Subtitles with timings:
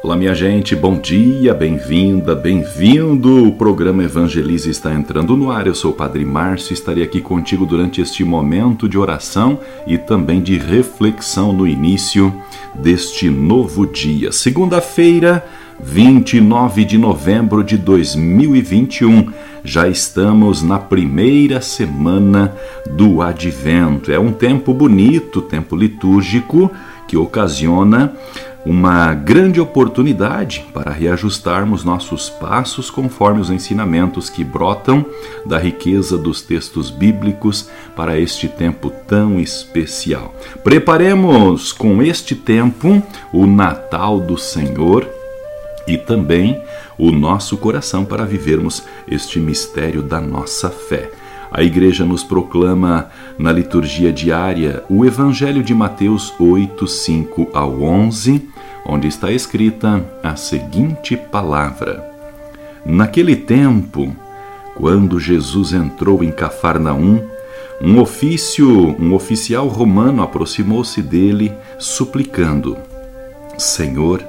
[0.00, 3.48] Olá, minha gente, bom dia, bem-vinda, bem-vindo.
[3.48, 5.66] O programa Evangelize está entrando no ar.
[5.66, 9.58] Eu sou o Padre Márcio e estarei aqui contigo durante este momento de oração
[9.88, 12.32] e também de reflexão no início
[12.76, 14.30] deste novo dia.
[14.30, 15.44] Segunda-feira,
[15.80, 19.32] 29 de novembro de 2021.
[19.64, 22.54] Já estamos na primeira semana
[22.88, 24.12] do Advento.
[24.12, 26.70] É um tempo bonito, tempo litúrgico
[27.08, 28.14] que ocasiona
[28.68, 35.06] uma grande oportunidade para reajustarmos nossos passos conforme os ensinamentos que brotam
[35.46, 40.34] da riqueza dos textos bíblicos para este tempo tão especial.
[40.62, 45.08] Preparemos com este tempo o Natal do Senhor
[45.86, 46.60] e também
[46.98, 51.10] o nosso coração para vivermos este mistério da nossa fé.
[51.50, 58.46] A igreja nos proclama na liturgia diária o Evangelho de Mateus 8, 5 ao 11,
[58.88, 62.02] onde está escrita a seguinte palavra:
[62.84, 64.16] Naquele tempo,
[64.74, 67.22] quando Jesus entrou em Cafarnaum,
[67.80, 72.76] um ofício, um oficial romano aproximou-se dele, suplicando:
[73.58, 74.24] Senhor,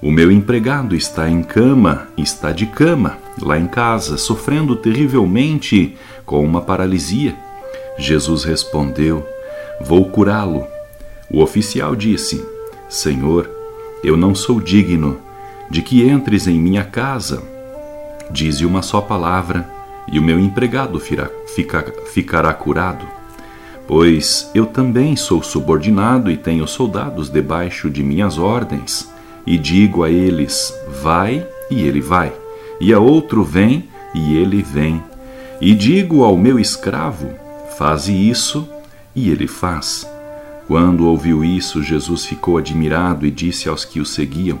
[0.00, 6.42] o meu empregado está em cama, está de cama, lá em casa, sofrendo terrivelmente com
[6.44, 7.36] uma paralisia.
[7.98, 9.24] Jesus respondeu:
[9.80, 10.66] Vou curá-lo.
[11.30, 12.44] O oficial disse:
[12.88, 13.61] Senhor,
[14.02, 15.18] eu não sou digno
[15.70, 17.42] de que entres em minha casa.
[18.30, 19.68] Dize uma só palavra
[20.10, 21.00] e o meu empregado
[22.12, 23.06] ficará curado.
[23.86, 29.10] Pois eu também sou subordinado e tenho soldados debaixo de minhas ordens,
[29.46, 32.32] e digo a eles: vai, e ele vai,
[32.80, 35.02] e a outro: vem, e ele vem
[35.62, 37.30] e digo ao meu escravo:
[37.78, 38.68] faze isso,
[39.14, 40.04] e ele faz.
[40.72, 44.58] Quando ouviu isso, Jesus ficou admirado e disse aos que o seguiam: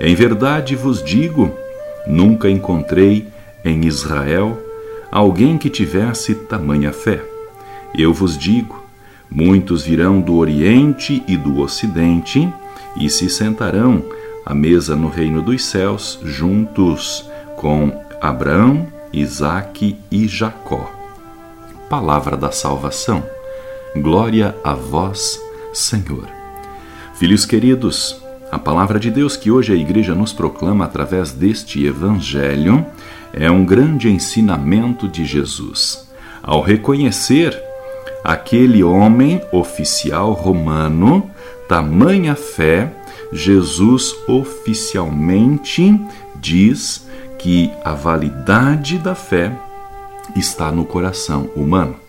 [0.00, 1.54] Em verdade vos digo,
[2.06, 3.28] nunca encontrei
[3.62, 4.58] em Israel
[5.10, 7.22] alguém que tivesse tamanha fé.
[7.94, 8.82] Eu vos digo:
[9.30, 12.50] muitos virão do Oriente e do Ocidente
[12.96, 14.02] e se sentarão
[14.46, 17.92] à mesa no reino dos céus, juntos com
[18.22, 20.90] Abraão, Isaque e Jacó.
[21.90, 23.22] Palavra da salvação.
[23.94, 25.38] Glória a vós,
[25.72, 26.28] Senhor.
[27.14, 32.84] Filhos queridos, a palavra de Deus que hoje a igreja nos proclama através deste evangelho
[33.32, 36.06] é um grande ensinamento de Jesus.
[36.42, 37.58] Ao reconhecer
[38.22, 41.30] aquele homem oficial romano,
[41.68, 42.92] tamanha fé,
[43.32, 45.98] Jesus oficialmente
[46.36, 47.06] diz
[47.38, 49.58] que a validade da fé
[50.36, 52.01] está no coração humano.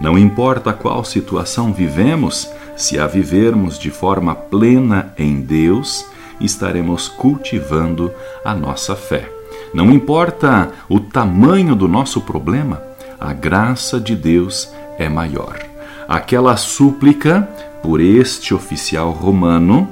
[0.00, 6.06] Não importa qual situação vivemos, se a vivermos de forma plena em Deus,
[6.40, 8.12] estaremos cultivando
[8.44, 9.28] a nossa fé.
[9.74, 12.82] Não importa o tamanho do nosso problema,
[13.20, 15.58] a graça de Deus é maior.
[16.08, 17.48] Aquela súplica
[17.82, 19.88] por este oficial romano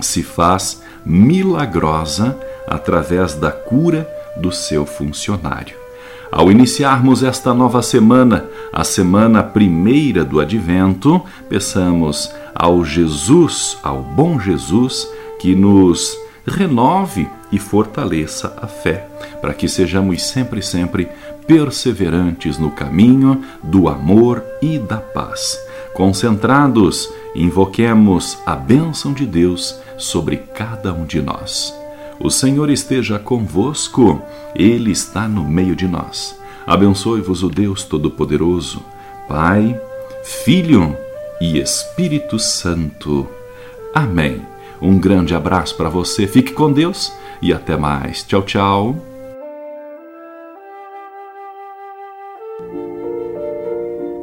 [0.00, 5.85] se faz milagrosa através da cura do seu funcionário.
[6.30, 14.38] Ao iniciarmos esta nova semana, a semana primeira do advento, peçamos ao Jesus, ao bom
[14.40, 16.16] Jesus, que nos
[16.46, 19.08] renove e fortaleça a fé,
[19.40, 21.08] para que sejamos sempre, sempre
[21.46, 25.58] perseverantes no caminho do amor e da paz.
[25.94, 31.85] Concentrados, invoquemos a bênção de Deus sobre cada um de nós.
[32.18, 34.22] O Senhor esteja convosco,
[34.54, 36.38] Ele está no meio de nós.
[36.66, 38.82] Abençoe-vos o Deus Todo-Poderoso,
[39.28, 39.80] Pai,
[40.24, 40.96] Filho
[41.40, 43.28] e Espírito Santo.
[43.94, 44.42] Amém.
[44.80, 48.22] Um grande abraço para você, fique com Deus e até mais.
[48.24, 49.15] Tchau, tchau.